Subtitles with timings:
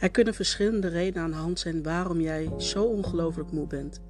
[0.00, 4.00] Er kunnen verschillende redenen aan de hand zijn waarom jij zo ongelooflijk moe bent.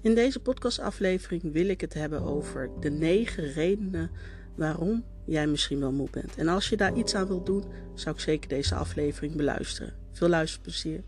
[0.00, 4.10] In deze podcastaflevering wil ik het hebben over de negen redenen
[4.54, 6.36] waarom jij misschien wel moe bent.
[6.36, 9.94] En als je daar iets aan wilt doen, zou ik zeker deze aflevering beluisteren.
[10.12, 11.02] Veel luisterplezier.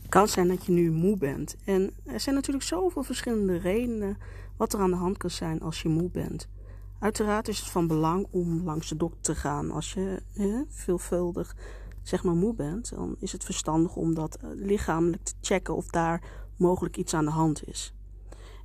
[0.00, 1.56] Het kan zijn dat je nu moe bent.
[1.64, 4.18] En er zijn natuurlijk zoveel verschillende redenen
[4.56, 6.48] wat er aan de hand kan zijn als je moe bent.
[6.98, 9.70] Uiteraard is het van belang om langs de dokter te gaan.
[9.70, 10.22] Als je
[10.68, 11.56] veelvuldig
[12.02, 15.86] zeg maar moe bent, dan is het verstandig om dat eh, lichamelijk te checken of
[15.86, 16.22] daar
[16.56, 17.94] mogelijk iets aan de hand is.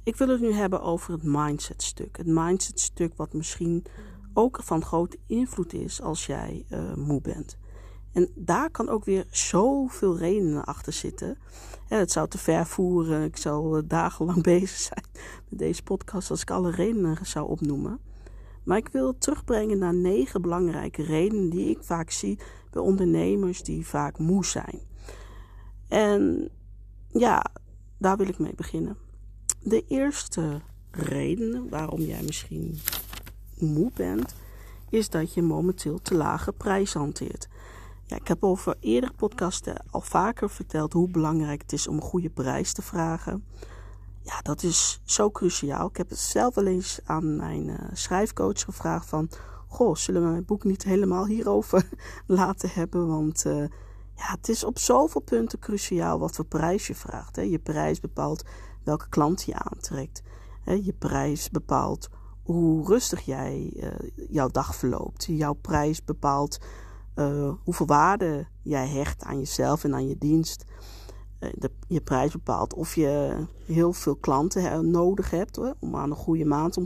[0.04, 2.18] Ik wil het nu hebben over het mindsetstuk.
[2.18, 3.86] Het mindsetstuk wat misschien
[4.34, 7.58] ook van grote invloed is als jij uh, moe bent.
[8.12, 11.38] En daar kan ook weer zoveel redenen achter zitten.
[11.88, 13.24] het zou te ver voeren.
[13.24, 15.06] Ik zou uh, dagenlang bezig zijn
[15.50, 18.00] met deze podcast als ik alle redenen zou opnoemen.
[18.64, 22.40] Maar ik wil terugbrengen naar negen belangrijke redenen die ik vaak zie
[22.72, 24.80] bij ondernemers die vaak moe zijn.
[25.88, 26.50] En
[27.08, 27.46] ja,
[27.98, 28.98] daar wil ik mee beginnen.
[29.60, 32.80] De eerste reden waarom jij misschien
[33.60, 34.36] moe bent,
[34.90, 37.48] is dat je momenteel te lage prijs hanteert.
[38.06, 42.02] Ja, ik heb over eerdere podcasten al vaker verteld hoe belangrijk het is om een
[42.02, 43.46] goede prijs te vragen.
[44.24, 45.88] Ja, dat is zo cruciaal.
[45.88, 49.30] Ik heb het zelf wel eens aan mijn uh, schrijfcoach gevraagd van...
[49.68, 51.90] Goh, zullen we mijn boek niet helemaal hierover
[52.28, 53.08] laten hebben?
[53.08, 53.60] Want uh,
[54.16, 57.36] ja, het is op zoveel punten cruciaal wat voor prijs je vraagt.
[57.36, 57.42] Hè.
[57.42, 58.44] Je prijs bepaalt
[58.84, 60.22] welke klant je aantrekt.
[60.62, 60.74] Hè.
[60.74, 62.10] Je prijs bepaalt
[62.44, 65.26] hoe rustig jij uh, jouw dag verloopt.
[65.26, 66.60] Jouw prijs bepaalt
[67.64, 70.66] hoeveel waarde jij hecht aan jezelf en aan je dienst.
[71.44, 73.36] Eh, je prijs bepaalt of je
[73.66, 76.78] heel veel klanten nodig hebt hoor, om aan een goede maand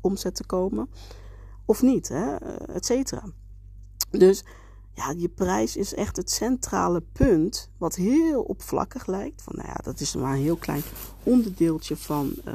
[0.00, 0.90] omzet te komen.
[1.64, 3.22] Of niet, hè, eh, et cetera.
[4.10, 4.44] Dus
[4.94, 9.42] ja, je prijs is echt het centrale punt, wat heel oppervlakkig lijkt.
[9.42, 10.82] Van, nou ja, dat is maar een heel klein
[11.22, 12.54] onderdeeltje van, uh,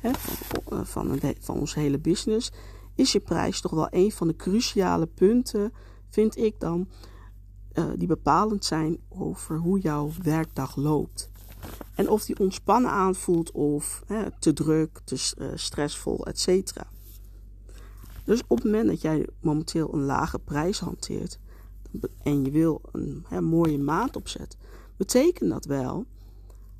[0.00, 2.52] hè, van, van, van onze hele business.
[2.94, 5.72] Is je prijs toch wel een van de cruciale punten,
[6.08, 6.88] vind ik dan,
[7.78, 11.30] uh, die bepalend zijn over hoe jouw werkdag loopt.
[11.94, 14.02] En of die ontspannen aanvoelt of
[14.38, 16.72] te druk, te uh, stressvol, etc.
[18.24, 21.38] Dus op het moment dat jij momenteel een lage prijs hanteert
[22.22, 24.58] en je wil een hè, mooie maat opzetten,
[24.96, 26.06] betekent dat wel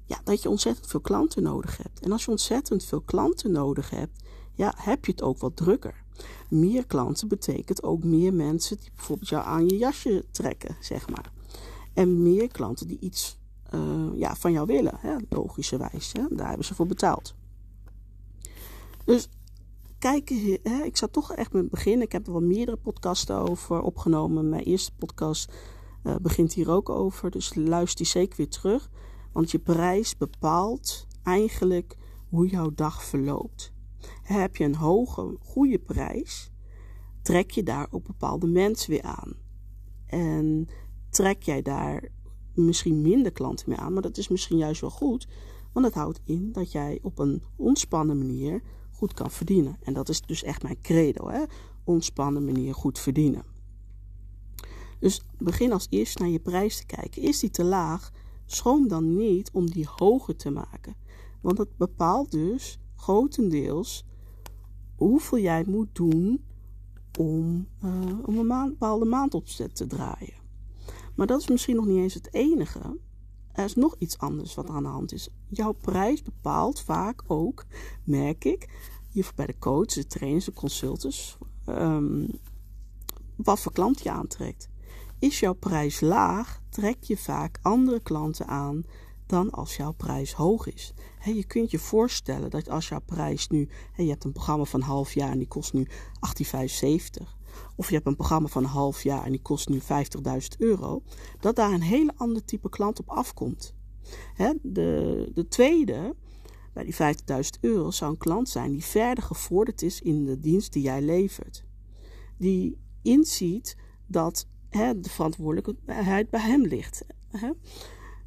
[0.05, 2.01] ja, dat je ontzettend veel klanten nodig hebt.
[2.01, 6.05] En als je ontzettend veel klanten nodig hebt, ja, heb je het ook wat drukker.
[6.49, 11.33] Meer klanten betekent ook meer mensen die bijvoorbeeld jou aan je jasje trekken, zeg maar.
[11.95, 13.39] En meer klanten die iets
[13.75, 16.13] uh, ja, van jou willen, hè, logischerwijs.
[16.31, 17.35] Daar hebben ze voor betaald.
[19.05, 19.29] Dus
[19.99, 20.29] kijk,
[20.63, 22.07] hè, ik zou toch echt met beginnen.
[22.07, 24.49] Ik heb er wel meerdere podcasten over opgenomen.
[24.49, 25.53] Mijn eerste podcast
[26.05, 27.31] uh, begint hier ook over.
[27.31, 28.91] Dus luister die zeker weer terug.
[29.33, 31.97] Want je prijs bepaalt eigenlijk
[32.29, 33.73] hoe jouw dag verloopt.
[34.27, 36.51] Heb je een hoge, goede prijs,
[37.23, 39.35] trek je daar ook bepaalde mensen weer aan.
[40.07, 40.69] En
[41.11, 42.09] trek jij daar
[42.55, 45.29] misschien minder klanten mee aan, maar dat is misschien juist wel goed,
[45.73, 49.77] want het houdt in dat jij op een ontspannen manier goed kan verdienen.
[49.83, 51.43] En dat is dus echt mijn credo, hè?
[51.85, 53.45] ontspannen manier goed verdienen.
[54.99, 57.23] Dus begin als eerst naar je prijs te kijken.
[57.23, 58.13] Is die te laag?
[58.47, 60.97] Schroom dan niet om die hoger te maken.
[61.41, 64.05] Want het bepaalt dus grotendeels
[64.97, 66.45] hoeveel jij moet doen
[67.19, 70.35] om, uh, om een maand, bepaalde maandopzet te draaien.
[71.15, 72.99] Maar dat is misschien nog niet eens het enige.
[73.53, 75.29] Er is nog iets anders wat aan de hand is.
[75.49, 77.65] Jouw prijs bepaalt vaak ook,
[78.05, 78.69] merk ik,
[79.11, 82.29] je bij de coach, de trainers, de consultants, um,
[83.37, 84.69] wat voor klant je aantrekt.
[85.19, 88.85] Is jouw prijs laag, trek je vaak andere klanten aan
[89.27, 90.93] dan als jouw prijs hoog is.
[91.25, 94.87] je kunt je voorstellen dat als jouw prijs nu, je hebt een programma van een
[94.87, 95.87] half jaar en die kost nu
[96.45, 97.37] 18,75.
[97.77, 99.87] Of je hebt een programma van een half jaar en die kost nu 50.000
[100.59, 101.03] euro.
[101.41, 103.75] Dat daar een hele ander type klant op afkomt.
[104.63, 106.15] de, de tweede,
[106.73, 110.73] bij die 50.000 euro, zou een klant zijn die verder gevorderd is in de dienst
[110.73, 111.65] die jij levert.
[112.37, 113.77] Die inziet
[114.07, 117.05] dat de verantwoordelijkheid bij hem ligt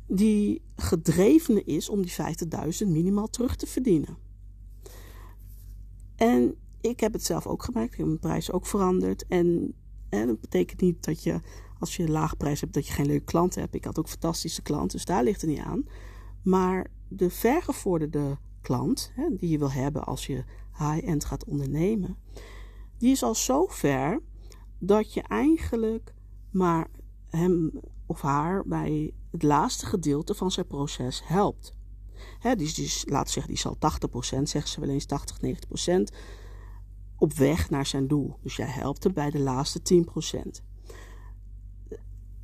[0.10, 2.14] die gedreven is om die
[2.84, 4.18] 50.000 minimaal terug te verdienen.
[6.16, 7.92] En ik heb het zelf ook gemerkt.
[7.92, 9.28] Ik heb mijn prijs ook veranderd.
[9.28, 9.74] En,
[10.10, 11.42] en dat betekent niet dat je,
[11.80, 13.76] als je een laag prijs hebt, dat je geen leuke klanten hebt.
[13.76, 15.86] Ik had ook fantastische klanten, dus daar ligt het niet aan.
[16.44, 20.44] Maar de vergevorderde klant, hè, die je wil hebben als je
[20.78, 22.18] high-end gaat ondernemen,
[22.98, 24.22] die is al zo ver
[24.80, 26.14] dat je eigenlijk
[26.52, 26.88] maar
[27.28, 27.72] hem
[28.06, 31.74] of haar bij het laatste gedeelte van zijn proces helpt.
[32.40, 35.40] Hè, dus, dus laten zeggen, die zal 80%, zeggen ze wel eens 80,
[36.12, 36.16] 90%,
[37.18, 38.38] op weg naar zijn doel.
[38.42, 40.64] Dus jij helpt hem bij de laatste 10%.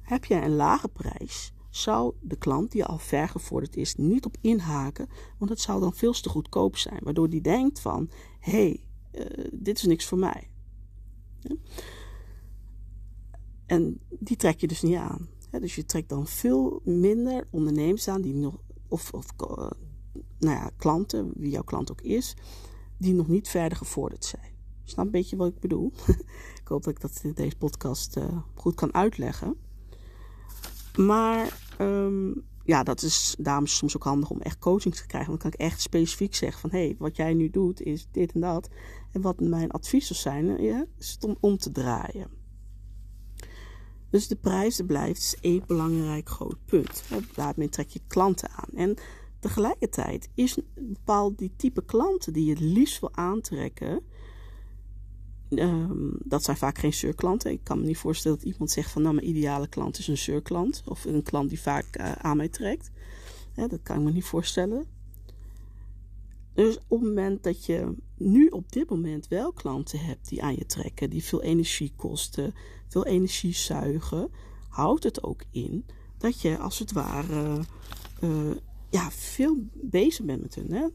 [0.02, 4.38] Heb jij een lage prijs, zou de klant die al ver gevorderd is niet op
[4.42, 7.00] inhaken, want het zou dan veel te goedkoop zijn.
[7.04, 8.10] Waardoor die denkt van,
[8.40, 10.50] hé, hey, uh, dit is niks voor mij.
[13.66, 15.30] En die trek je dus niet aan.
[15.60, 18.58] Dus je trekt dan veel minder ondernemers aan die nog,
[18.88, 19.70] of, of uh,
[20.40, 22.36] nou ja, klanten, wie jouw klant ook is,
[22.98, 24.54] die nog niet verder gevorderd zijn.
[24.84, 25.92] Snap een beetje wat ik bedoel?
[26.62, 29.56] ik hoop dat ik dat in deze podcast uh, goed kan uitleggen.
[30.96, 35.30] Maar um, ja, dat is daarom soms ook handig om echt coaching te krijgen.
[35.30, 36.70] Want dan kan ik echt specifiek zeggen van...
[36.70, 38.70] hé, hey, wat jij nu doet is dit en dat.
[39.12, 42.30] En wat mijn adviezen zijn, ja, is het om om te draaien.
[44.16, 47.04] Dus de prijzen blijft is één belangrijk groot punt.
[47.34, 48.70] Daarmee trek je klanten aan.
[48.76, 48.96] En
[49.40, 54.04] tegelijkertijd is bepaald die type klanten die je het liefst wil aantrekken
[55.50, 57.52] Um, dat zijn vaak geen surklanten.
[57.52, 60.18] Ik kan me niet voorstellen dat iemand zegt van nou mijn ideale klant is een
[60.18, 60.84] surklant.
[60.86, 62.92] Of een klant die vaak uh, aan mij trekt.
[63.54, 64.86] dat kan ik me niet voorstellen.
[66.56, 70.56] Dus op het moment dat je nu op dit moment wel klanten hebt die aan
[70.56, 72.54] je trekken, die veel energie kosten,
[72.88, 74.32] veel energie zuigen,
[74.70, 75.86] houdt het ook in
[76.18, 77.60] dat je als het ware
[78.24, 78.52] uh,
[78.90, 80.72] ja, veel bezig bent met hun.
[80.72, 80.88] Hè?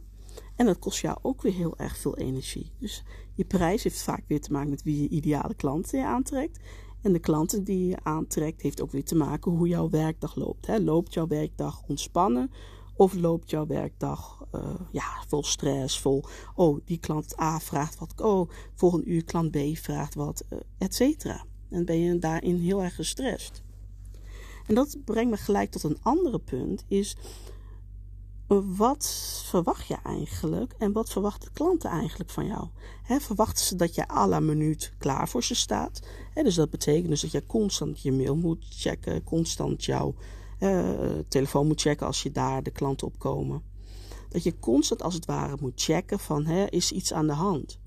[0.56, 2.72] En dat kost jou ook weer heel erg veel energie.
[2.78, 3.02] Dus
[3.34, 6.58] je prijs heeft vaak weer te maken met wie je ideale klanten je aantrekt.
[7.02, 10.66] En de klanten die je aantrekt, heeft ook weer te maken hoe jouw werkdag loopt.
[10.66, 10.78] Hè.
[10.78, 12.50] Loopt jouw werkdag ontspannen?
[13.00, 16.24] Of loopt jouw werkdag uh, ja, vol stress, vol...
[16.54, 18.20] Oh, die klant A vraagt wat.
[18.20, 21.44] Oh, volgende uur klant B vraagt wat, uh, et cetera.
[21.70, 23.62] En ben je daarin heel erg gestrest.
[24.66, 26.84] En dat brengt me gelijk tot een andere punt.
[26.88, 27.16] Is
[28.76, 29.06] wat
[29.44, 32.68] verwacht je eigenlijk en wat verwachten klanten eigenlijk van jou?
[33.02, 36.00] He, verwachten ze dat je à la minuut klaar voor ze staat?
[36.34, 40.14] dus dat betekent dus dat je constant je mail moet checken, constant jouw
[40.60, 43.62] uh, telefoon moet checken als je daar de klanten op komen.
[44.28, 47.80] Dat je constant als het ware moet checken van he, is iets aan de hand?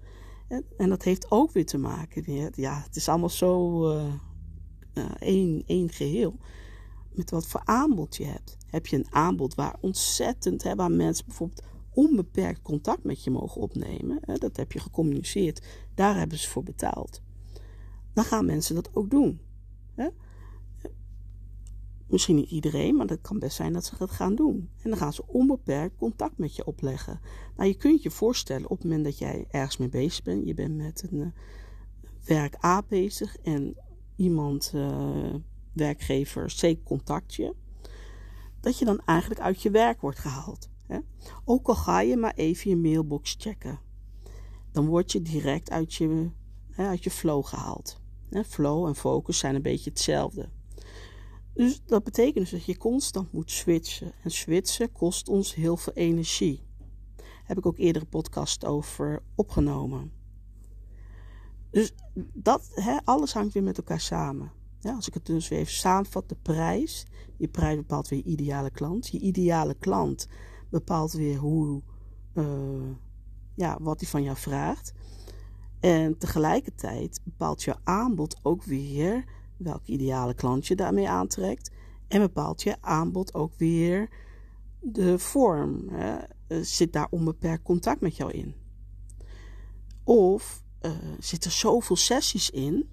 [0.48, 4.14] En, en, dat heeft ook weer te maken, ja, het is allemaal zo uh,
[5.20, 6.38] één, één geheel
[7.16, 8.58] met wat voor aanbod je hebt.
[8.68, 13.62] Heb je een aanbod waar ontzettend, hè, waar mensen bijvoorbeeld onbeperkt contact met je mogen
[13.62, 15.66] opnemen, hè, dat heb je gecommuniceerd,
[15.96, 17.22] daar hebben ze voor betaald.
[18.14, 19.42] Dan gaan mensen dat ook doen.
[19.96, 20.08] Hè?
[22.14, 24.70] Misschien niet iedereen, maar dat kan best zijn dat ze dat gaan doen.
[24.82, 27.20] En dan gaan ze onbeperkt contact met je opleggen.
[27.56, 30.54] Nou, je kunt je voorstellen op het moment dat jij ergens mee bezig bent, je
[30.54, 31.28] bent met een uh,
[32.26, 33.76] werk A bezig en
[34.16, 35.34] iemand uh,
[35.72, 37.56] werkgever C contact je,
[38.60, 40.70] dat je dan eigenlijk uit je werk wordt gehaald.
[40.88, 41.00] Hè?
[41.46, 43.80] Ook al ga je maar even je mailbox checken,
[44.72, 46.30] dan word je direct uit je,
[46.76, 48.02] uit je flow gehaald.
[48.30, 48.44] Hè?
[48.44, 50.50] Flow en focus zijn een beetje hetzelfde.
[51.54, 54.14] Dus dat betekent dus dat je constant moet switchen.
[54.24, 56.62] En switchen kost ons heel veel energie.
[57.44, 60.12] Heb ik ook eerder podcast over opgenomen.
[61.72, 61.94] Dus
[62.34, 64.52] dat, hè, alles hangt weer met elkaar samen.
[64.80, 67.06] Ja, als ik het dus weer even samenvat, de prijs.
[67.38, 69.08] Je prijs bepaalt weer je ideale klant.
[69.08, 70.28] Je ideale klant
[70.70, 71.82] bepaalt weer hoe,
[72.34, 72.92] uh,
[73.56, 74.94] ja, wat hij van jou vraagt.
[75.80, 79.26] En tegelijkertijd bepaalt je aanbod ook weer
[79.58, 81.72] welke ideale klant je daarmee aantrekt.
[82.08, 84.10] En bepaalt je aanbod ook weer
[84.80, 85.90] de vorm.
[85.90, 86.18] Hè?
[86.62, 88.56] Zit daar onbeperkt contact met jou in?
[90.04, 92.90] Of uh, zit er zoveel sessies in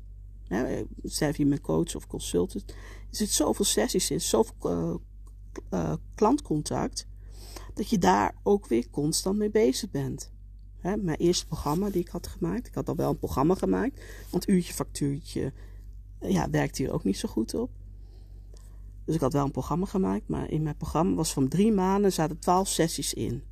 [0.51, 2.71] Hè, zijn je met coach of consultant.
[2.71, 5.01] Er zit zoveel sessies in, zoveel
[5.71, 7.07] uh, klantcontact.
[7.75, 10.33] Dat je daar ook weer constant mee bezig bent.
[10.79, 12.67] Hè, mijn eerste programma die ik had gemaakt.
[12.67, 14.01] Ik had al wel een programma gemaakt.
[14.31, 15.53] Want uurtje factuurtje
[16.21, 17.71] ja, werkte hier ook niet zo goed op.
[19.05, 20.29] Dus ik had wel een programma gemaakt.
[20.29, 23.43] Maar in mijn programma was van drie maanden zaten twaalf sessies in.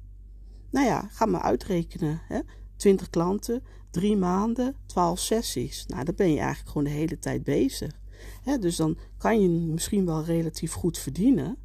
[0.71, 2.21] Nou ja, ga maar uitrekenen.
[2.29, 2.41] Hè?
[2.77, 5.87] 20 klanten, drie maanden, 12 sessies.
[5.87, 8.01] Nou, dan ben je eigenlijk gewoon de hele tijd bezig.
[8.61, 11.57] dus dan kan je misschien wel relatief goed verdienen.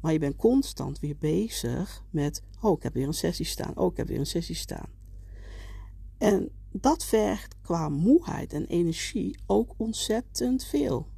[0.00, 3.76] Maar je bent constant weer bezig met: oh, ik heb weer een sessie staan.
[3.76, 4.88] Oh, ik heb weer een sessie staan.
[6.18, 11.08] En dat vergt qua moeheid en energie ook ontzettend veel.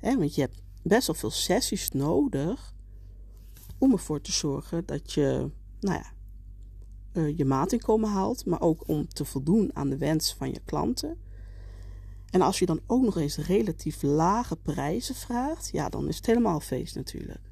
[0.00, 2.74] want je hebt best wel veel sessies nodig
[3.78, 6.12] om ervoor te zorgen dat je, nou ja,
[7.12, 11.18] uh, je maatinkomen haalt, maar ook om te voldoen aan de wens van je klanten.
[12.30, 16.26] En als je dan ook nog eens relatief lage prijzen vraagt, ja, dan is het
[16.26, 17.51] helemaal feest natuurlijk.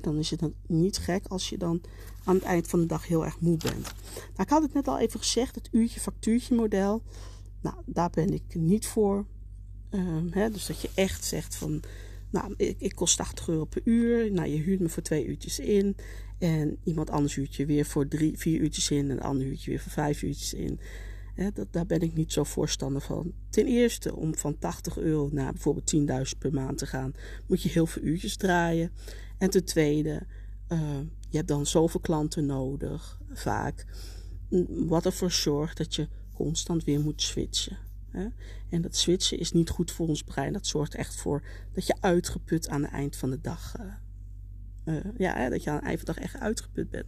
[0.00, 1.80] Dan is het niet gek als je dan
[2.24, 3.82] aan het eind van de dag heel erg moe bent.
[4.14, 7.02] Nou, ik had het net al even gezegd, het uurtje-factuurtje model.
[7.60, 9.26] Nou, daar ben ik niet voor.
[9.90, 11.82] Ehm, dus dat je echt zegt van,
[12.30, 14.32] nou, ik, ik, kost 80 euro per uur.
[14.32, 15.96] Nou, je huurt me voor twee uurtjes in.
[16.38, 18.98] En iemand anders huurt je weer voor drie, vier uurtjes in.
[18.98, 20.80] En een ander huurt je weer voor vijf uurtjes in.
[21.54, 23.32] dat, daar ben ik niet zo voorstander van.
[23.50, 25.94] Ten eerste, om van 80 euro naar bijvoorbeeld
[26.32, 27.14] 10.000 per maand te gaan,
[27.46, 28.92] moet je heel veel uurtjes draaien.
[29.40, 30.22] En ten tweede,
[30.68, 33.86] uh, je hebt dan zoveel klanten nodig, vaak.
[34.68, 37.78] Wat ervoor zorgt dat je constant weer moet switchen.
[38.10, 38.26] Hè?
[38.68, 40.52] En dat switchen is niet goed voor ons brein.
[40.52, 41.42] Dat zorgt echt voor
[41.72, 43.74] dat je uitgeput aan het eind van de dag.
[44.84, 47.06] Uh, uh, ja, dat je aan het eind van de dag echt uitgeput bent.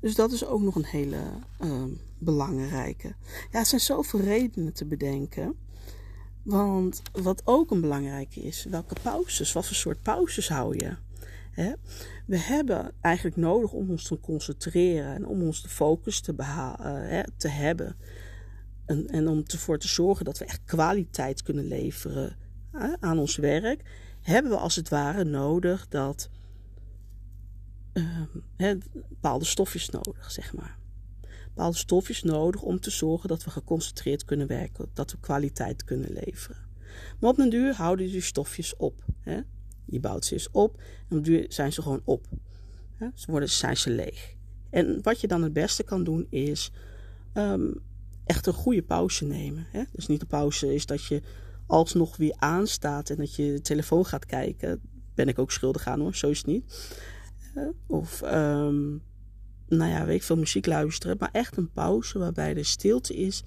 [0.00, 1.20] Dus dat is ook nog een hele
[1.60, 1.84] uh,
[2.18, 3.14] belangrijke.
[3.50, 5.56] Ja, er zijn zoveel redenen te bedenken.
[6.42, 10.96] Want wat ook een belangrijke is, welke pauzes, wat voor soort pauzes hou je?
[12.26, 17.20] We hebben eigenlijk nodig om ons te concentreren en om ons de focus te, uh,
[17.36, 17.96] te hebben.
[18.84, 22.36] En, en om ervoor te zorgen dat we echt kwaliteit kunnen leveren
[23.00, 23.82] aan ons werk,
[24.22, 26.28] hebben we als het ware nodig dat
[27.92, 28.72] uh,
[29.08, 30.79] bepaalde stofjes nodig, zeg maar.
[31.54, 36.12] Bepaalde stofjes nodig om te zorgen dat we geconcentreerd kunnen werken, dat we kwaliteit kunnen
[36.12, 36.68] leveren.
[37.20, 39.04] Maar op een duur houden die stofjes op.
[39.20, 39.40] Hè?
[39.84, 42.26] Je bouwt ze eens op en op duur zijn ze gewoon op.
[43.14, 44.34] Ze worden, zijn ze leeg.
[44.70, 46.70] En wat je dan het beste kan doen is
[47.34, 47.74] um,
[48.24, 49.66] echt een goede pauze nemen.
[49.70, 49.82] Hè?
[49.92, 51.22] Dus niet de pauze is dat je
[51.66, 54.80] alsnog weer aanstaat en dat je de telefoon gaat kijken.
[55.14, 56.94] Ben ik ook schuldig aan hoor, zo is het niet.
[57.86, 59.02] of um,
[59.70, 61.16] nou ja, weet ik veel muziek luisteren.
[61.18, 63.44] Maar echt een pauze waarbij er stilte is.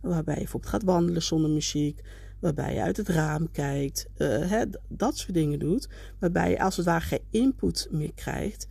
[0.00, 2.02] Waarbij je bijvoorbeeld gaat wandelen zonder muziek
[2.40, 5.88] waarbij je uit het raam kijkt, uh, hè, dat soort dingen doet,
[6.18, 8.68] waarbij je als het ware geen input meer krijgt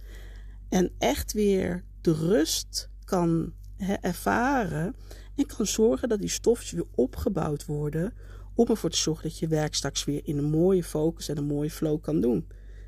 [0.70, 4.96] en echt weer de rust kan hè, ervaren
[5.36, 8.13] en kan zorgen dat die stofjes weer opgebouwd worden
[8.56, 11.46] om ervoor te zorgen dat je werk straks weer in een mooie focus en een
[11.46, 12.48] mooie flow kan doen.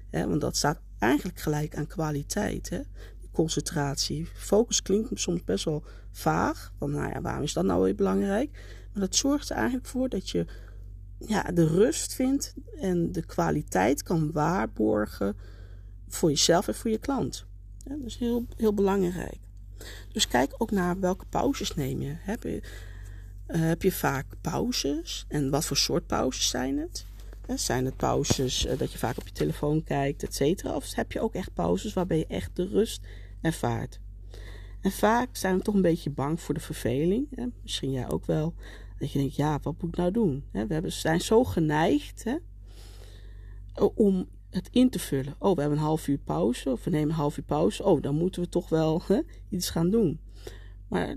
[0.09, 2.69] Hè, want dat staat eigenlijk gelijk aan kwaliteit.
[2.69, 2.79] Hè?
[3.39, 4.27] Concentratie.
[4.34, 6.74] Focus klinkt soms best wel vaag.
[6.77, 8.50] Van nou ja, waarom is dat nou weer belangrijk?
[8.93, 10.46] Maar dat zorgt er eigenlijk voor dat je
[11.19, 15.36] ja, de rust vindt en de kwaliteit kan waarborgen
[16.08, 17.46] voor jezelf en voor je klant.
[17.86, 19.39] Ja, dat is heel, heel belangrijk.
[20.12, 22.13] Dus kijk ook naar welke pauzes neem je.
[22.17, 22.62] Heb je,
[23.48, 27.05] uh, heb je vaak pauzes en wat voor soort pauzes zijn het?
[27.55, 30.75] zijn het pauzes uh, dat je vaak op je telefoon kijkt, et cetera?
[30.75, 33.01] Of heb je ook echt pauzes waarbij je echt de rust
[33.41, 34.00] ervaart?
[34.81, 37.27] En vaak zijn we toch een beetje bang voor de verveling.
[37.36, 37.46] Hè?
[37.62, 38.53] Misschien jij ook wel.
[38.98, 40.43] Dat je denkt, ja, wat moet ik nou doen?
[40.51, 42.36] We zijn zo geneigd hè,
[43.96, 45.36] om het in te vullen.
[45.39, 47.84] Oh, we hebben een half uur pauze, of we nemen een half uur pauze.
[47.84, 49.19] Oh, dan moeten we toch wel hè,
[49.50, 50.19] iets gaan doen.
[50.88, 51.15] Maar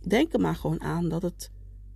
[0.00, 1.50] denk er maar gewoon aan dat het,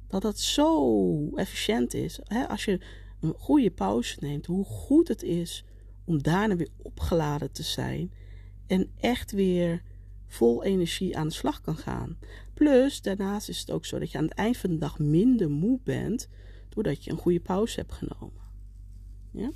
[0.09, 2.21] dat het zo efficiënt is.
[2.23, 2.49] Hè?
[2.49, 2.81] Als je
[3.21, 5.65] een goede pauze neemt, hoe goed het is
[6.05, 8.13] om daarna weer opgeladen te zijn
[8.67, 9.83] en echt weer
[10.27, 12.19] vol energie aan de slag kan gaan.
[12.55, 15.51] Plus, daarnaast is het ook zo dat je aan het eind van de dag minder
[15.51, 16.29] moe bent,
[16.69, 18.43] doordat je een goede pauze hebt genomen.
[19.31, 19.51] Ja?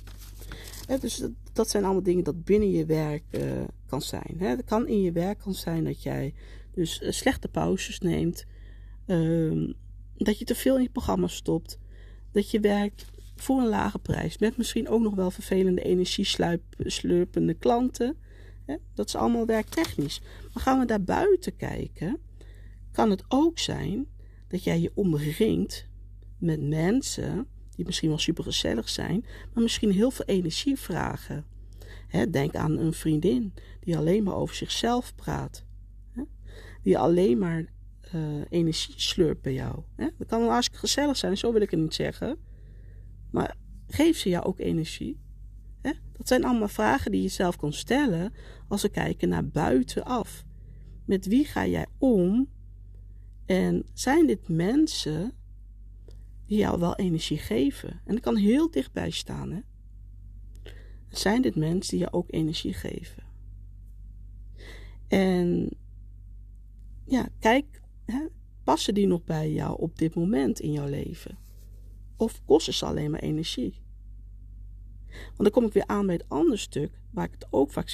[0.97, 1.23] dus
[1.53, 3.41] dat, zijn allemaal dingen dat binnen je werk uh,
[3.85, 4.35] kan zijn.
[4.37, 4.47] Hè?
[4.47, 6.33] Het kan in je werk kan zijn dat jij
[6.71, 8.45] dus uh, slechte pauzes neemt,
[9.07, 9.73] uh,
[10.17, 11.79] dat je te veel in je programma stopt,
[12.31, 18.17] dat je werkt voor een lage prijs, met misschien ook nog wel vervelende energieslurpende klanten.
[18.93, 20.21] Dat is allemaal werktechnisch.
[20.53, 22.19] Maar gaan we daar buiten kijken,
[22.91, 24.07] kan het ook zijn
[24.47, 25.87] dat jij je omringt
[26.37, 31.45] met mensen die misschien wel super gezellig zijn, maar misschien heel veel energie vragen.
[32.31, 35.65] denk aan een vriendin die alleen maar over zichzelf praat.
[36.83, 37.65] die alleen maar
[38.15, 39.83] uh, energie slurpt bij jou.
[39.95, 42.37] Dat kan wel hartstikke gezellig zijn, zo wil ik het niet zeggen.
[43.31, 43.55] Maar
[43.87, 45.19] geeft ze jou ook energie?
[46.19, 48.33] Dat zijn allemaal vragen die je zelf kan stellen
[48.67, 50.45] als we kijken naar buitenaf.
[51.05, 52.49] Met wie ga jij om?
[53.45, 55.33] En zijn dit mensen
[56.45, 58.01] die jou wel energie geven?
[58.05, 59.51] En dat kan heel dichtbij staan.
[59.51, 59.59] Hè?
[61.09, 63.23] Zijn dit mensen die jou ook energie geven?
[65.07, 65.69] En
[67.05, 68.25] ja, kijk, hè,
[68.63, 71.37] passen die nog bij jou op dit moment in jouw leven?
[72.17, 73.81] Of kosten ze alleen maar energie?
[75.09, 77.89] Want dan kom ik weer aan bij het andere stuk, waar ik het ook vaak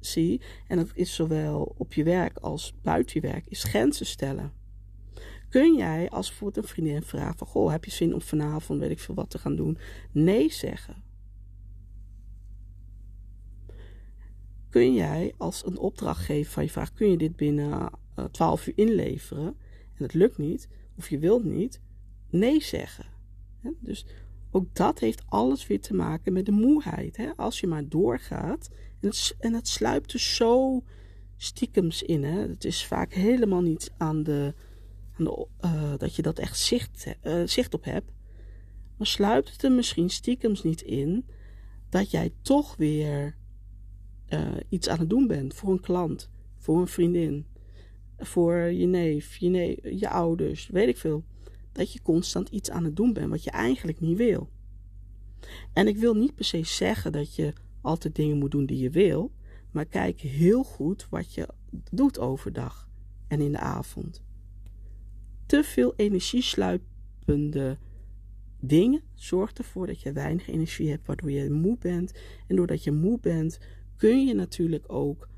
[0.00, 4.52] zie en, dat is zowel op je werk als buiten je werk, is grenzen stellen.
[5.48, 7.46] kun jij als bijvoorbeeld een vriendin vraagt van...
[7.46, 9.78] Goh, heb je zin om vanavond, weet ik veel wat, te gaan doen?
[10.12, 11.02] Nee zeggen.
[14.68, 16.92] Kun jij als een opdrachtgever van je vraagt...
[16.92, 17.90] Kun je dit binnen
[18.30, 19.46] 12 eh, uur inleveren?
[19.94, 21.80] En het lukt niet, of je wilt niet,
[22.30, 23.06] nee zeggen.
[23.80, 24.06] Dus
[24.52, 27.32] ook dat heeft alles weer te maken met de moeheid.
[27.36, 28.68] Als je maar doorgaat.
[29.00, 30.82] En het, en het sluipt dus zo
[31.36, 32.24] stiekems in.
[32.24, 32.40] Hè?
[32.40, 34.54] Het is vaak helemaal niet aan de
[35.18, 38.12] uh, dat je dat echt zicht, uh, zicht op hebt.
[38.96, 41.26] Maar sluipt het er misschien stiekems niet in
[41.88, 43.36] dat jij toch weer
[44.28, 47.46] uh, iets aan het doen bent voor een klant, voor een vriendin,
[48.18, 51.24] voor je neef, je, neef, je ouders, weet ik veel.
[51.72, 54.48] Dat je constant iets aan het doen bent wat je eigenlijk niet wil.
[55.72, 58.90] En ik wil niet per se zeggen dat je altijd dingen moet doen die je
[58.90, 59.32] wil,
[59.70, 61.48] maar kijk heel goed wat je
[61.90, 62.88] doet overdag
[63.28, 64.22] en in de avond
[65.52, 67.78] te veel energiesluipende
[68.60, 72.12] dingen zorgt ervoor dat je weinig energie hebt, waardoor je moe bent.
[72.46, 73.58] En doordat je moe bent,
[73.96, 75.28] kun je natuurlijk ook,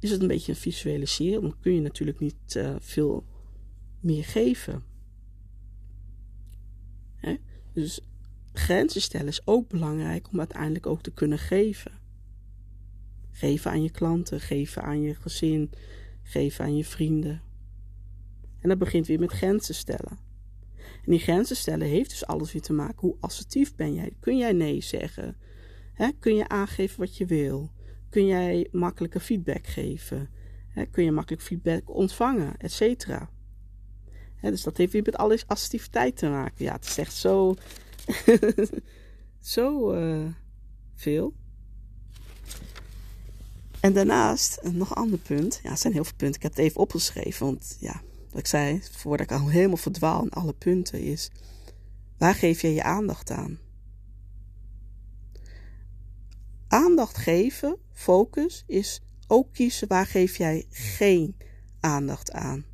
[0.00, 3.24] is het een beetje een visualiseren, dan kun je natuurlijk niet uh, veel
[4.00, 4.82] meer geven.
[7.74, 8.00] Dus
[8.52, 11.92] grenzen stellen is ook belangrijk om uiteindelijk ook te kunnen geven.
[13.30, 15.70] Geven aan je klanten, geven aan je gezin,
[16.22, 17.42] geven aan je vrienden.
[18.60, 20.18] En dat begint weer met grenzen stellen.
[20.76, 23.00] En die grenzen stellen heeft dus alles weer te maken.
[23.00, 24.16] Hoe assertief ben jij?
[24.20, 25.36] Kun jij nee zeggen?
[26.18, 27.70] kun je aangeven wat je wil?
[28.08, 30.28] Kun jij makkelijke feedback geven?
[30.90, 32.56] kun je makkelijk feedback ontvangen?
[32.56, 33.30] Etcetera.
[34.50, 36.64] Dus dat heeft weer met alles assertiviteit te maken.
[36.64, 37.54] Ja, het is echt zo.
[39.54, 40.26] zo uh,
[40.94, 41.34] veel.
[43.80, 45.60] En daarnaast, nog een ander punt.
[45.62, 46.36] Ja, het zijn heel veel punten.
[46.36, 50.22] Ik heb het even opgeschreven, want ja, wat ik zei, voordat ik al helemaal verdwaal
[50.22, 51.30] in alle punten, is
[52.18, 53.58] waar geef je je aandacht aan?
[56.68, 61.36] Aandacht geven, focus, is ook kiezen waar geef jij geen
[61.80, 62.64] aandacht aan.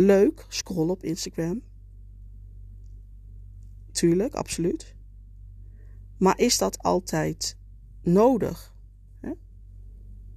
[0.00, 1.62] Leuk, scroll op Instagram.
[3.92, 4.94] Tuurlijk, absoluut.
[6.18, 7.56] Maar is dat altijd
[8.02, 8.74] nodig?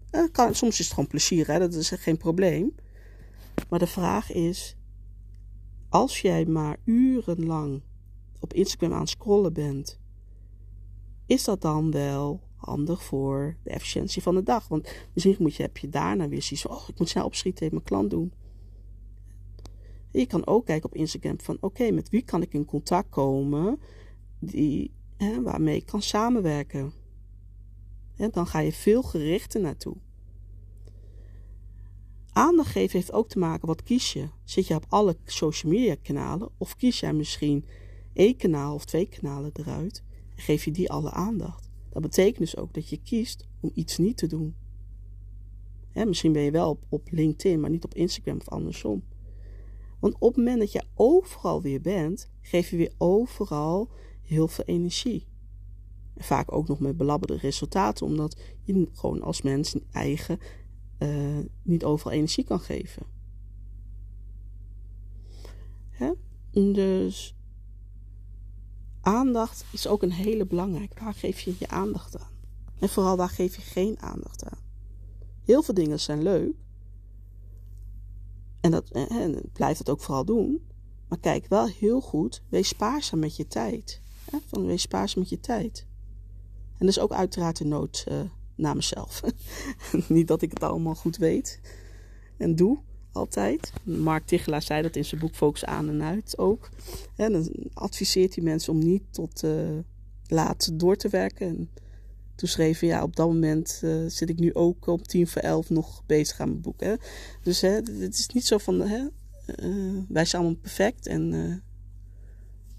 [0.09, 1.59] Eh, kan, soms is het gewoon plezier, hè?
[1.59, 2.75] dat is geen probleem.
[3.69, 4.75] Maar de vraag is:
[5.89, 7.81] als jij maar urenlang
[8.39, 9.99] op Instagram aan het scrollen bent,
[11.25, 14.67] is dat dan wel handig voor de efficiëntie van de dag?
[14.67, 17.75] Want misschien moet je, heb je daarna weer zoiets oh, ik moet snel opschieten, even
[17.75, 18.33] mijn klant doen.
[20.19, 23.79] Je kan ook kijken op Instagram van, oké, met wie kan ik in contact komen
[24.39, 26.93] die, hè, waarmee ik kan samenwerken?
[28.15, 29.95] En dan ga je veel gerichter naartoe.
[32.31, 34.29] Aandacht geven heeft ook te maken wat kies je.
[34.43, 37.65] Zit je op alle social media kanalen of kies jij misschien
[38.13, 40.03] één kanaal of twee kanalen eruit
[40.35, 41.69] en geef je die alle aandacht?
[41.89, 44.55] Dat betekent dus ook dat je kiest om iets niet te doen.
[45.93, 49.03] misschien ben je wel op LinkedIn, maar niet op Instagram of andersom.
[50.03, 53.89] Want op het moment dat je overal weer bent, geef je weer overal
[54.21, 55.27] heel veel energie.
[56.15, 60.39] Vaak ook nog met belabberde resultaten, omdat je gewoon als mens eigen
[60.99, 63.05] uh, niet overal energie kan geven.
[66.51, 67.35] Dus
[69.01, 71.03] aandacht is ook een hele belangrijke.
[71.03, 72.31] Waar geef je je aandacht aan?
[72.79, 74.59] En vooral waar geef je geen aandacht aan?
[75.43, 76.55] Heel veel dingen zijn leuk.
[78.63, 80.61] En, dat, en blijf dat ook vooral doen.
[81.07, 82.41] Maar kijk wel heel goed.
[82.49, 84.01] Wees spaarzaam met je tijd.
[84.31, 84.37] Hè?
[84.45, 85.85] Van wees spaarzaam met je tijd.
[86.77, 88.21] En is ook uiteraard een nood uh,
[88.55, 89.21] naar mezelf.
[90.07, 91.59] Niet dat ik het allemaal goed weet
[92.37, 92.77] en doe,
[93.11, 93.73] altijd.
[93.83, 96.69] Mark Tichelaar zei dat in zijn boek Focus aan en uit ook.
[97.15, 99.79] Dan adviseert hij mensen om niet tot uh,
[100.27, 101.47] laat door te werken.
[101.47, 101.69] En
[102.35, 105.41] toen schreef hij, ja, op dat moment uh, zit ik nu ook om tien voor
[105.41, 106.79] elf nog bezig aan mijn boek.
[106.81, 106.93] Hè.
[107.41, 109.07] Dus hè, het is niet zo van, hè,
[109.59, 111.63] uh, wij zijn allemaal perfect en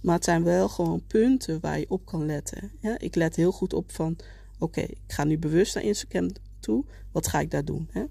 [0.00, 2.72] maar het zijn wel gewoon punten waar je op kan letten.
[2.98, 4.16] Ik let heel goed op van,
[4.58, 6.84] oké, ik ga nu bewust naar Instagram toe.
[7.12, 7.88] Wat ga ik daar doen?
[7.90, 8.04] Hè?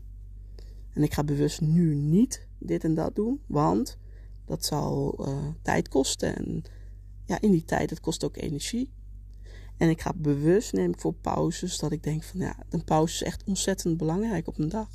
[0.94, 3.98] En ik ga bewust nu niet dit en dat doen, want
[4.46, 5.26] dat zal
[5.62, 6.36] tijd kosten.
[6.36, 6.64] En
[7.26, 8.90] ja, in die tijd, het kost ook energie.
[9.78, 13.14] En ik ga bewust, neem ik voor pauzes, dat ik denk van ja, een pauze
[13.14, 14.90] is echt ontzettend belangrijk op een dag.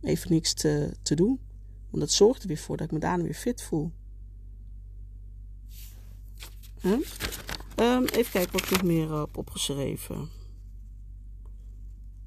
[0.00, 1.40] Even niks te, te doen.
[1.90, 3.92] Want dat zorgt er weer voor dat ik me daarna weer fit voel.
[6.82, 10.28] Um, even kijken wat ik nog meer heb opgeschreven.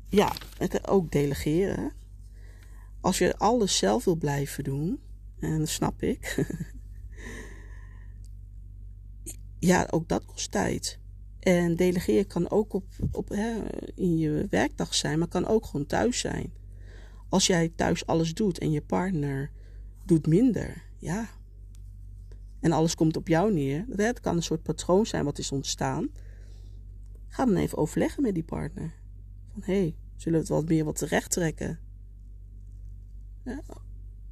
[0.10, 1.92] Ja, het, ook delegeren.
[3.02, 5.00] Als je alles zelf wil blijven doen,
[5.40, 6.38] en dat snap ik.
[9.60, 11.01] ja, ook dat kost tijd.
[11.42, 13.60] En delegeren kan ook op, op, hè,
[13.96, 16.54] in je werkdag zijn, maar kan ook gewoon thuis zijn.
[17.30, 19.52] Als jij thuis alles doet en je partner
[20.06, 21.30] doet minder, ja.
[22.60, 23.86] En alles komt op jou neer.
[23.88, 26.10] Dat kan een soort patroon zijn wat is ontstaan.
[27.28, 28.94] Ga dan even overleggen met die partner.
[29.52, 31.80] Van hé, hey, zullen we het wat meer wat terecht trekken?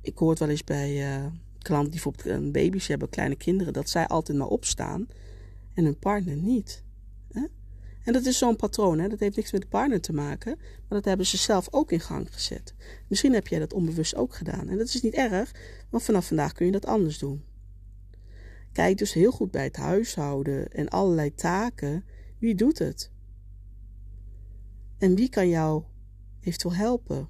[0.02, 1.26] Ik hoor het wel eens bij uh,
[1.58, 5.08] klanten die bijvoorbeeld baby's hebben, kleine kinderen, dat zij altijd maar opstaan
[5.74, 6.84] en hun partner niet.
[8.10, 9.08] En dat is zo'n patroon, hè?
[9.08, 12.00] dat heeft niks met de partner te maken, maar dat hebben ze zelf ook in
[12.00, 12.74] gang gezet.
[13.08, 14.68] Misschien heb jij dat onbewust ook gedaan.
[14.68, 15.52] En dat is niet erg,
[15.90, 17.44] want vanaf vandaag kun je dat anders doen.
[18.72, 22.04] Kijk dus heel goed bij het huishouden en allerlei taken.
[22.40, 23.12] Wie doet het?
[24.98, 25.84] En wie kan jou
[26.42, 27.30] eventueel helpen?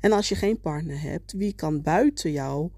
[0.00, 2.70] En als je geen partner hebt, wie kan buiten jou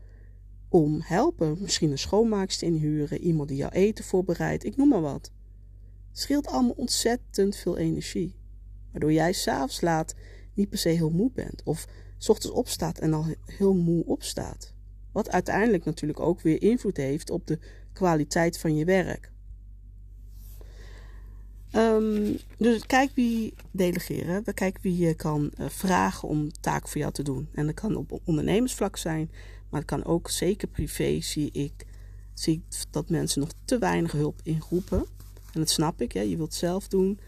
[0.69, 1.57] om helpen?
[1.61, 5.33] Misschien een schoonmaakster inhuren, iemand die jouw eten voorbereidt, ik noem maar wat.
[6.17, 8.35] Scheelt allemaal ontzettend veel energie.
[8.91, 10.15] Waardoor jij s'avonds laat
[10.55, 11.63] niet per se heel moe bent.
[11.65, 11.87] Of
[12.19, 14.73] s ochtends opstaat en al heel moe opstaat.
[15.13, 17.59] Wat uiteindelijk natuurlijk ook weer invloed heeft op de
[17.93, 19.33] kwaliteit van je werk.
[21.77, 24.55] Um, dus kijk wie delegeren.
[24.55, 27.49] Kijk wie je kan uh, vragen om taak voor jou te doen.
[27.55, 29.31] En dat kan op ondernemersvlak zijn,
[29.71, 31.21] maar het kan ook zeker privé.
[31.21, 31.87] Zie ik
[32.35, 35.07] zie dat mensen nog te weinig hulp inroepen.
[35.55, 36.21] En dat snap ik, hè?
[36.21, 37.19] je wilt het zelf doen.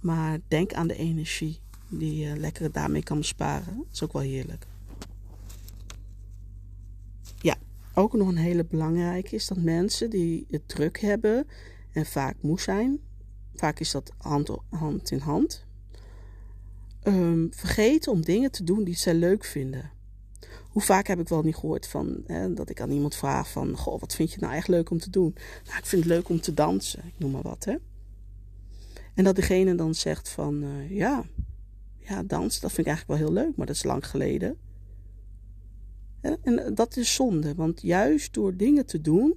[0.00, 3.76] Maar denk aan de energie die je lekker daarmee kan besparen.
[3.76, 4.66] Dat is ook wel heerlijk.
[7.40, 7.56] Ja,
[7.94, 11.46] ook nog een hele belangrijke is dat mensen die het druk hebben
[11.92, 12.98] en vaak moe zijn,
[13.54, 15.64] vaak is dat hand, in hand,
[17.02, 19.90] um, vergeten om dingen te doen die ze leuk vinden.
[20.70, 23.76] Hoe vaak heb ik wel niet gehoord van hè, dat ik aan iemand vraag van,
[23.76, 25.34] goh, wat vind je nou echt leuk om te doen?
[25.64, 27.74] Nou, ik vind het leuk om te dansen, ik noem maar wat, hè.
[29.14, 31.24] En dat degene dan zegt van, uh, ja,
[31.98, 34.56] ja, dansen, dat vind ik eigenlijk wel heel leuk, maar dat is lang geleden.
[36.42, 39.34] En dat is zonde, want juist door dingen te doen,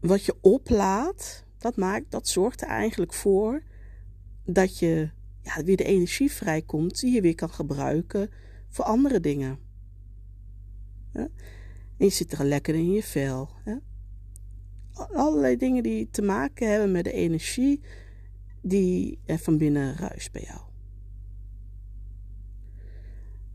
[0.00, 3.62] wat je oplaat, dat, maakt, dat zorgt er eigenlijk voor
[4.44, 5.10] dat je
[5.42, 8.30] ja, weer de energie vrijkomt die je weer kan gebruiken
[8.70, 9.58] voor andere dingen.
[11.12, 11.30] En
[11.96, 13.48] je zit er lekker in je vel.
[13.64, 13.76] Hè?
[14.92, 17.80] Allerlei dingen die te maken hebben met de energie
[18.62, 20.60] die er van binnen ruist bij jou.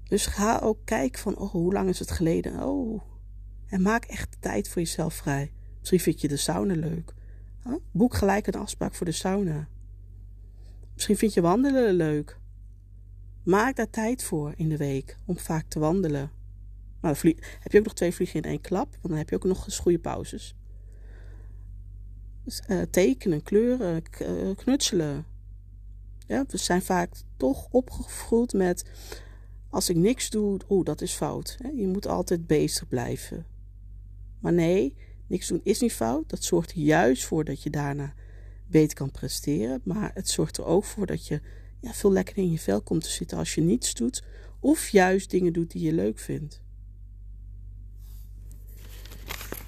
[0.03, 2.63] Dus ga ook kijken van, oh, hoe lang is het geleden?
[2.63, 3.01] Oh,
[3.67, 5.51] en maak echt tijd voor jezelf vrij.
[5.79, 7.13] Misschien vind je de sauna leuk.
[7.91, 9.67] Boek gelijk een afspraak voor de sauna.
[10.93, 12.39] Misschien vind je wandelen leuk.
[13.45, 16.31] Maak daar tijd voor in de week om vaak te wandelen.
[16.99, 17.21] Maar
[17.59, 19.65] heb je ook nog twee vliegen in één klap, want dan heb je ook nog
[19.65, 20.55] eens goede pauzes.
[22.43, 25.25] Dus, uh, tekenen, kleuren, uh, knutselen.
[26.27, 28.83] Ja, we zijn vaak toch opgevoed met
[29.69, 31.57] als ik niks doe, oh, dat is fout.
[31.75, 33.45] Je moet altijd bezig blijven.
[34.39, 34.95] Maar nee,
[35.27, 36.29] niks doen is niet fout.
[36.29, 38.13] Dat zorgt juist voor dat je daarna
[38.67, 39.81] beter kan presteren.
[39.83, 41.41] Maar het zorgt er ook voor dat je
[41.93, 44.23] veel lekkerder in je vel komt te zitten als je niets doet.
[44.59, 46.61] Of juist dingen doet die je leuk vindt.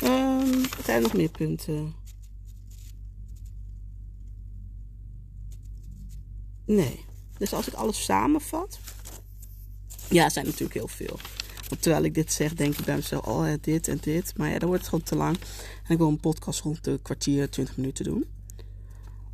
[0.03, 1.93] Um, er zijn nog meer punten.
[6.65, 7.05] Nee.
[7.37, 8.79] Dus als ik alles samenvat.
[10.09, 11.19] Ja, er zijn natuurlijk heel veel.
[11.79, 14.37] Terwijl ik dit zeg, denk ik bij mezelf: oh, dit en dit.
[14.37, 15.37] Maar ja, dan wordt het gewoon te lang.
[15.83, 18.25] En ik wil een podcast rond een kwartier, 20 minuten doen.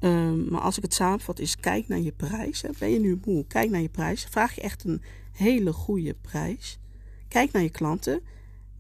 [0.04, 2.64] Um, maar als ik het samenvat, is kijk naar je prijs.
[2.80, 3.46] Ben je nu moe?
[3.46, 4.26] Kijk naar je prijs.
[4.30, 6.80] Vraag je echt een hele goede prijs.
[7.28, 8.22] Kijk naar je klanten.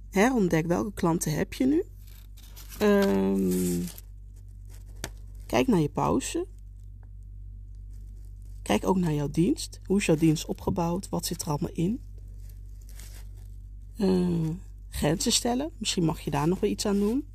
[0.09, 1.83] Herontdek welke klanten heb je nu.
[2.81, 3.83] Um,
[5.45, 6.47] kijk naar je pauze.
[8.61, 9.79] Kijk ook naar jouw dienst.
[9.85, 11.09] Hoe is jouw dienst opgebouwd?
[11.09, 12.01] Wat zit er allemaal in?
[13.97, 14.49] Uh,
[14.89, 15.71] grenzen stellen.
[15.77, 17.25] Misschien mag je daar nog wel iets aan doen.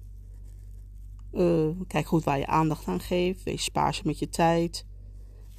[1.33, 3.43] Uh, kijk goed waar je aandacht aan geeft.
[3.43, 4.87] Wees spaarzaam met je tijd.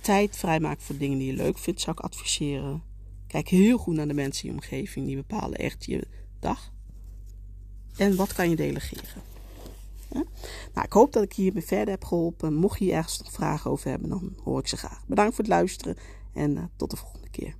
[0.01, 2.83] Tijd vrijmaken voor dingen die je leuk vindt, zou ik adviseren.
[3.27, 5.05] Kijk heel goed naar de mensen in je omgeving.
[5.05, 6.07] Die bepalen echt je
[6.39, 6.71] dag.
[7.97, 9.03] En wat kan je delegeren?
[10.73, 12.53] Nou, ik hoop dat ik hiermee verder heb geholpen.
[12.53, 15.03] Mocht je ergens nog vragen over hebben, dan hoor ik ze graag.
[15.07, 15.97] Bedankt voor het luisteren
[16.33, 17.55] en uh, tot de volgende keer.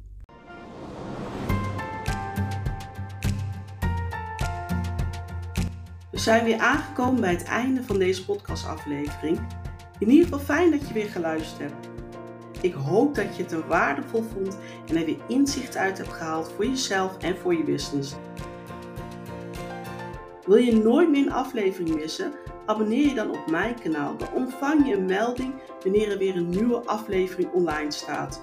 [6.19, 9.39] We zijn weer aangekomen bij het einde van deze podcastaflevering.
[9.99, 11.89] In ieder geval fijn dat je weer geluisterd hebt.
[12.61, 16.51] Ik hoop dat je het er waardevol vond en er weer inzicht uit hebt gehaald
[16.55, 18.15] voor jezelf en voor je business.
[20.45, 22.33] Wil je nooit meer een aflevering missen?
[22.65, 24.17] Abonneer je dan op mijn kanaal.
[24.17, 25.53] Dan ontvang je een melding
[25.83, 28.41] wanneer er weer een nieuwe aflevering online staat.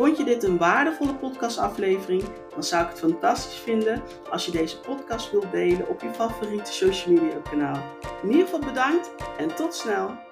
[0.00, 2.22] Vond je dit een waardevolle podcastaflevering?
[2.54, 6.72] Dan zou ik het fantastisch vinden als je deze podcast wilt delen op je favoriete
[6.72, 7.82] social media kanaal.
[8.22, 10.29] In ieder geval bedankt en tot snel!